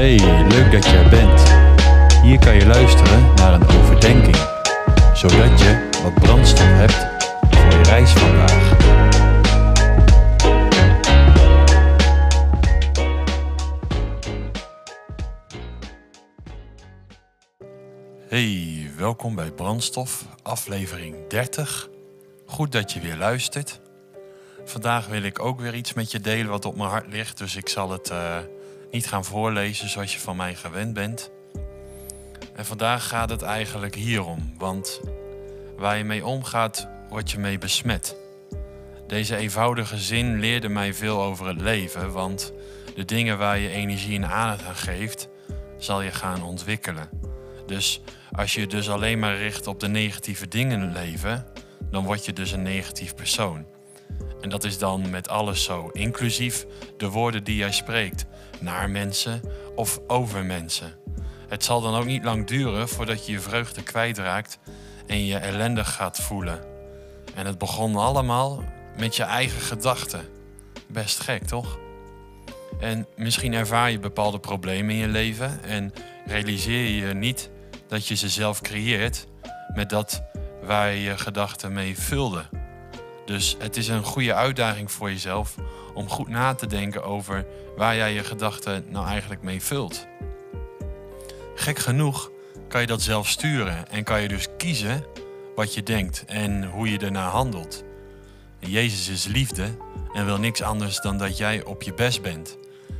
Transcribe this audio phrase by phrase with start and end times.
[0.00, 0.18] Hey,
[0.48, 1.42] leuk dat je er bent.
[2.22, 4.36] Hier kan je luisteren naar een overdenking,
[5.14, 7.06] zodat je wat brandstof hebt
[7.50, 8.76] voor je reis vandaag.
[18.28, 21.88] Hey, welkom bij Brandstof, aflevering 30.
[22.46, 23.80] Goed dat je weer luistert.
[24.64, 27.56] Vandaag wil ik ook weer iets met je delen wat op mijn hart ligt, dus
[27.56, 28.36] ik zal het eh,
[28.90, 31.30] niet gaan voorlezen zoals je van mij gewend bent.
[32.54, 35.00] En vandaag gaat het eigenlijk hierom, want
[35.76, 38.16] waar je mee omgaat, word je mee besmet.
[39.06, 42.52] Deze eenvoudige zin leerde mij veel over het leven, want
[42.94, 45.28] de dingen waar je energie en aandacht aan geeft,
[45.78, 47.08] zal je gaan ontwikkelen.
[47.66, 48.00] Dus
[48.32, 51.46] als je dus alleen maar richt op de negatieve dingen in het leven,
[51.90, 53.66] dan word je dus een negatief persoon.
[54.40, 58.26] En dat is dan met alles zo, inclusief de woorden die jij spreekt
[58.60, 59.40] naar mensen
[59.74, 60.94] of over mensen.
[61.48, 64.58] Het zal dan ook niet lang duren voordat je je vreugde kwijtraakt
[65.06, 66.64] en je ellendig gaat voelen.
[67.34, 68.64] En het begon allemaal
[68.98, 70.28] met je eigen gedachten.
[70.86, 71.78] Best gek, toch?
[72.80, 75.92] En misschien ervaar je bepaalde problemen in je leven en
[76.26, 77.50] realiseer je niet
[77.88, 79.26] dat je ze zelf creëert
[79.74, 80.22] met dat
[80.62, 82.59] waar je je gedachten mee vulde.
[83.30, 85.54] Dus het is een goede uitdaging voor jezelf
[85.94, 90.06] om goed na te denken over waar jij je gedachten nou eigenlijk mee vult.
[91.54, 92.30] Gek genoeg
[92.68, 95.04] kan je dat zelf sturen en kan je dus kiezen
[95.54, 97.84] wat je denkt en hoe je ernaar handelt.
[98.58, 99.76] Jezus is liefde
[100.12, 102.58] en wil niks anders dan dat jij op je best bent.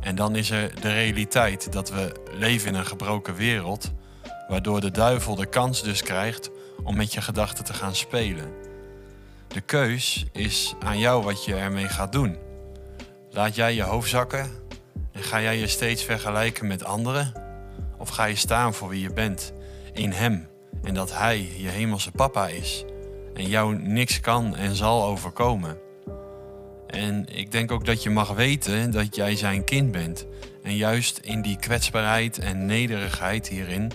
[0.00, 3.92] En dan is er de realiteit dat we leven in een gebroken wereld,
[4.48, 6.50] waardoor de duivel de kans dus krijgt
[6.82, 8.70] om met je gedachten te gaan spelen.
[9.52, 12.36] De keus is aan jou wat je ermee gaat doen.
[13.30, 14.50] Laat jij je hoofd zakken
[15.12, 17.32] en ga jij je steeds vergelijken met anderen?
[17.98, 19.52] Of ga je staan voor wie je bent
[19.92, 20.48] in Hem
[20.82, 22.84] en dat Hij je hemelse papa is
[23.34, 25.78] en jou niks kan en zal overkomen?
[26.86, 30.26] En ik denk ook dat je mag weten dat jij zijn kind bent
[30.62, 33.92] en juist in die kwetsbaarheid en nederigheid hierin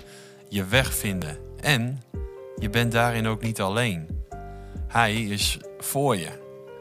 [0.50, 1.38] je weg vinden.
[1.60, 2.02] En
[2.56, 4.17] je bent daarin ook niet alleen.
[4.88, 6.30] Hij is voor je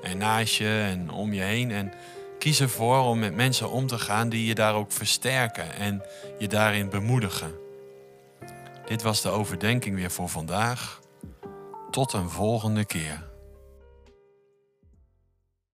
[0.03, 1.71] en naast je en om je heen.
[1.71, 1.93] En
[2.39, 6.03] kies ervoor om met mensen om te gaan die je daar ook versterken en
[6.39, 7.55] je daarin bemoedigen.
[8.87, 11.01] Dit was de overdenking weer voor vandaag.
[11.91, 13.36] Tot een volgende keer.